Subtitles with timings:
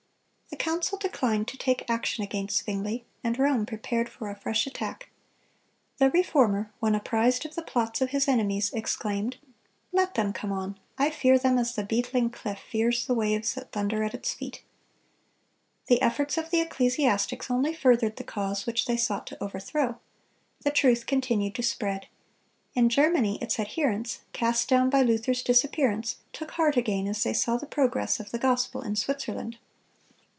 [0.51, 5.09] The council declined to take action against Zwingle, and Rome prepared for a fresh attack.
[5.97, 9.37] The Reformer, when apprised of the plots of his enemies, exclaimed,
[9.91, 13.71] "Let them come on; I fear them as the beetling cliff fears the waves that
[13.71, 18.97] thunder at its feet."(258) The efforts of the ecclesiastics only furthered the cause which they
[18.97, 19.99] sought to overthrow.
[20.63, 22.07] The truth continued to spread.
[22.75, 27.57] In Germany its adherents, cast down by Luther's disappearance, took heart again, as they saw
[27.57, 29.57] the progress of the gospel in Switzerland.